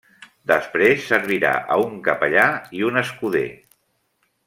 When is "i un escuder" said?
2.79-3.47